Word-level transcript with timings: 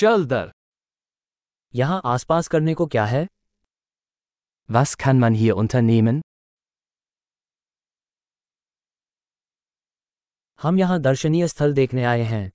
चल 0.00 0.25
दर 0.25 0.51
यहाँ 1.73 2.01
आसपास 2.05 2.47
करने 2.47 2.73
को 2.73 2.85
क्या 2.87 3.05
है 3.05 3.25
Was 4.69 4.91
kann 5.03 5.19
man 5.21 5.35
hier 5.39 5.55
unternehmen? 5.61 6.21
हम 10.59 10.77
यहाँ 10.79 10.99
दर्शनीय 11.01 11.47
स्थल 11.47 11.73
देखने 11.73 12.03
आए 12.03 12.23
हैं 12.31 12.49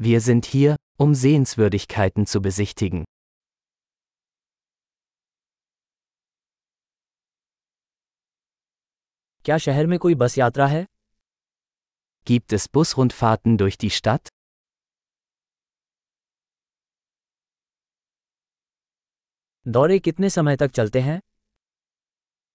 Wir 0.00 0.20
sind 0.20 0.46
hier, 0.54 0.76
um 1.04 1.14
Sehenswürdigkeiten 1.22 2.26
zu 2.32 2.40
besichtigen. 2.48 3.04
क्या 9.44 9.58
शहर 9.58 9.86
में 9.86 9.98
कोई 9.98 10.14
बस 10.14 10.38
यात्रा 10.38 10.66
है 10.66 10.84
Gibt 12.26 12.52
es 12.52 12.68
Busrundfahrten 12.76 13.56
durch 13.62 13.78
die 13.84 13.90
Stadt? 13.98 14.28
दौरे 19.66 19.98
कितने 19.98 20.30
समय 20.30 20.56
तक 20.56 20.70
चलते 20.70 21.00
हैं 21.00 21.20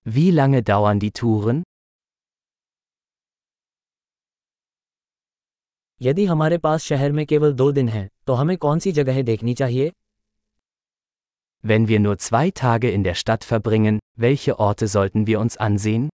Wie 0.06 0.32
lange 0.38 0.62
dauern 0.70 1.00
die 1.04 1.12
Touren? 1.20 1.62
यदि 6.02 6.26
हमारे 6.26 6.58
पास 6.58 6.84
शहर 6.84 7.12
में 7.12 7.26
केवल 7.26 7.54
दो 7.54 7.72
दिन 7.72 7.90
हैं 7.90 8.08
तो 8.28 8.34
हमें 8.34 8.58
कौन 8.58 8.80
सी 8.80 8.92
जगहें 8.92 9.24
देखनी 9.26 9.54
चाहिए 9.54 9.92
Wenn 11.64 11.88
wir 11.92 12.00
nur 12.00 12.18
zwei 12.26 12.44
Tage 12.64 12.90
in 12.96 13.04
der 13.04 13.16
Stadt 13.22 13.48
verbringen, 13.52 14.00
welche 14.26 14.58
Orte 14.68 14.88
sollten 14.96 15.28
wir 15.30 15.40
uns 15.40 15.58
ansehen? 15.70 16.10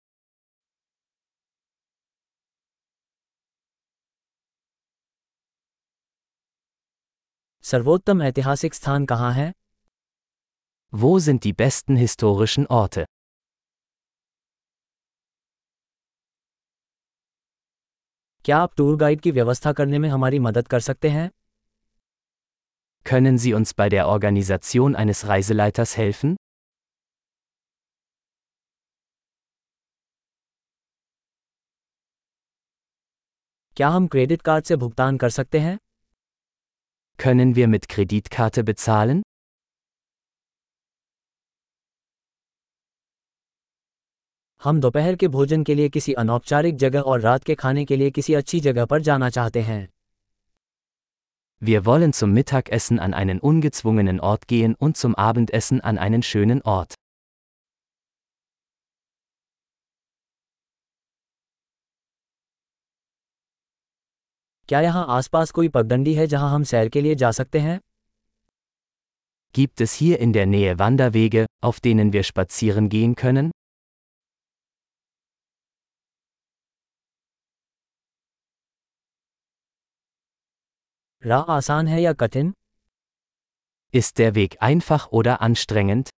सर्वोत्तम 7.64 8.22
ऐतिहासिक 8.22 8.74
स्थान 8.74 9.06
कहाँ 9.06 9.32
है 9.32 9.52
Wo 10.93 11.19
sind 11.19 11.45
die 11.45 11.53
besten 11.53 11.95
historischen 11.95 12.65
Orte? 12.67 13.05
क्या 18.45 18.57
आप 18.57 18.73
टूर 18.77 18.97
गाइड 18.97 19.21
की 19.21 19.31
व्यवस्था 19.31 19.73
करने 19.73 19.99
में 19.99 20.09
हमारी 20.09 20.39
मदद 20.39 20.67
कर 20.67 20.79
सकते 20.79 21.09
हैं 21.09 21.29
Können 23.05 23.37
Sie 23.43 23.53
uns 23.59 23.73
bei 23.81 23.87
der 23.93 24.03
Organisation 24.07 24.95
eines 25.03 25.23
Reiseleiters 25.31 25.95
helfen? 25.99 26.35
क्या 33.75 33.89
हम 33.89 34.07
क्रेडिट 34.07 34.41
कार्ड 34.41 34.65
से 34.65 34.75
भुगतान 34.75 35.17
कर 35.17 35.29
सकते 35.29 35.59
हैं 35.59 35.77
Können 37.19 37.55
wir 37.57 37.67
mit 37.75 37.89
Kreditkarte 37.93 38.63
bezahlen? 38.71 39.21
हम 44.61 44.79
दोपहर 44.81 45.15
के 45.15 45.27
भोजन 45.27 45.63
के 45.63 45.75
लिए 45.75 45.89
किसी 45.89 46.13
अनौपचारिक 46.21 46.75
जगह 46.77 47.01
और 47.11 47.21
रात 47.21 47.43
के 47.43 47.55
खाने 47.55 47.85
के 47.85 47.95
लिए 47.97 48.11
किसी 48.11 48.33
अच्छी 48.33 48.59
जगह 48.59 48.85
पर 48.85 49.01
जाना 49.01 49.29
चाहते 49.29 49.61
हैं 49.69 49.87
Wir 51.61 51.79
wollen 51.85 52.13
zum 52.17 52.31
Mittagessen 52.35 52.99
an 53.05 53.13
einen 53.13 53.39
ungezwungenen 53.49 54.19
Ort 54.29 54.47
gehen 54.51 54.73
und 54.85 54.97
zum 54.97 55.15
Abendessen 55.23 55.81
an 55.89 55.99
einen 56.05 56.23
schönen 56.29 56.61
Ort. 56.73 56.95
क्या 64.69 64.81
यहाँ 64.81 65.05
आसपास 65.17 65.51
कोई 65.51 65.67
पगडंडी 65.69 66.13
है 66.13 66.27
जहाँ 66.27 66.49
हम 66.53 66.63
सैर 66.73 66.89
के 66.89 67.01
लिए 67.01 67.15
जा 67.23 67.31
सकते 67.39 67.59
हैं 67.59 67.79
Gibt 69.55 69.81
es 69.81 69.93
hier 70.01 70.19
in 70.25 70.33
der 70.33 70.45
Nähe 70.51 70.75
Wanderwege, 70.79 71.45
auf 71.69 71.79
denen 71.87 72.13
wir 72.13 72.23
spazieren 72.23 72.87
gehen 72.89 73.15
können? 73.23 73.51
राह 81.25 81.51
आसान 81.53 81.87
है 81.87 82.01
या 82.01 82.13
कठिन 82.23 82.53
Ist 83.93 84.19
der 84.19 84.33
Weg 84.35 84.53
einfach 84.67 85.05
oder 85.19 85.35
anstrengend? 85.47 86.09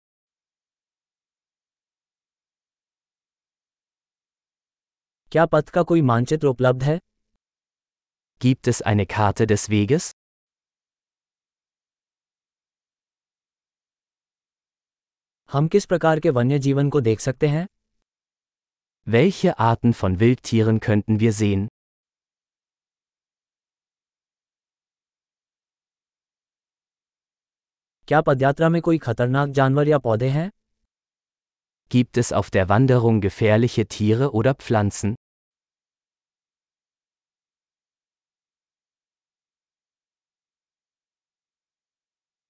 क्या 5.32 5.46
पथ 5.46 5.70
का 5.70 5.84
कोई 5.92 6.02
मानचित्र 6.02 6.48
उपलब्ध 6.48 6.84
है 6.84 6.98
Gibt 8.42 8.72
es 8.74 8.82
eine 8.92 9.06
Karte 9.16 9.48
des 9.52 9.68
Weges? 9.74 10.12
हम 15.50 15.68
किस 15.68 15.86
प्रकार 15.86 16.20
के 16.20 16.30
वन्य 16.30 16.60
जीवन 16.60 16.90
को 16.90 17.02
देख 17.02 17.20
सकते 17.20 17.48
हैं 17.48 17.68
Welche 19.08 19.54
Arten 19.70 19.94
von 20.02 20.20
Wildtieren 20.20 20.80
könnten 20.88 21.20
wir 21.24 21.34
sehen? 21.42 21.68
क्या 28.09 28.21
पदयात्रा 28.27 28.69
में 28.69 28.81
कोई 28.83 28.99
खतरनाक 28.99 29.49
जानवर 29.57 29.89
या 29.89 29.99
पौधे 30.05 30.29
हैं 30.29 30.51
Gibt 31.91 32.21
es 32.21 32.31
auf 32.39 32.51
der 32.55 32.69
Wanderung 32.71 33.19
gefährliche 33.21 33.85
Tiere 33.95 34.29
oder 34.41 34.55
Pflanzen? 34.63 35.15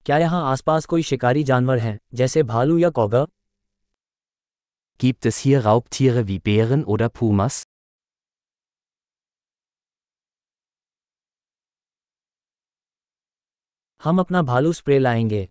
क्या 0.06 0.18
यहाँ 0.18 0.42
आसपास 0.50 0.86
कोई 0.86 1.02
शिकारी 1.02 1.42
जानवर 1.44 1.78
हैं 1.78 1.98
जैसे 2.14 2.42
भालू 2.52 2.78
या 2.78 2.90
कौगा 3.00 3.26
Gibt 5.00 5.26
es 5.32 5.42
hier 5.46 5.64
Raubtiere 5.66 6.26
wie 6.28 6.38
Bären 6.50 6.84
oder 6.84 7.08
Pumas? 7.20 7.62
हम 14.03 14.19
अपना 14.19 14.41
भालू 14.41 14.73
स्प्रे 14.73 14.99
लाएंगे 14.99 15.47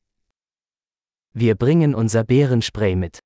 Wir 1.37 1.55
bringen 1.65 1.95
unser 1.95 2.25
Bärenspray 2.25 2.95
mit. 2.97 3.21